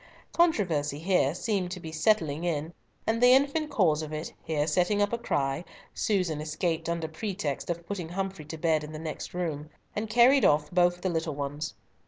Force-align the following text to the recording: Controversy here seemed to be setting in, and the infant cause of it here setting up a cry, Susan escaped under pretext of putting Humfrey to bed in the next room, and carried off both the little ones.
Controversy 0.33 0.97
here 0.97 1.35
seemed 1.35 1.69
to 1.69 1.79
be 1.79 1.91
setting 1.91 2.43
in, 2.43 2.73
and 3.05 3.21
the 3.21 3.33
infant 3.35 3.69
cause 3.69 4.01
of 4.01 4.11
it 4.11 4.33
here 4.43 4.65
setting 4.65 4.99
up 4.99 5.13
a 5.13 5.17
cry, 5.19 5.63
Susan 5.93 6.41
escaped 6.41 6.89
under 6.89 7.07
pretext 7.07 7.69
of 7.69 7.85
putting 7.85 8.09
Humfrey 8.09 8.45
to 8.45 8.57
bed 8.57 8.83
in 8.83 8.93
the 8.93 8.97
next 8.97 9.35
room, 9.35 9.69
and 9.95 10.09
carried 10.09 10.43
off 10.43 10.71
both 10.71 11.01
the 11.01 11.09
little 11.09 11.35
ones. 11.35 11.75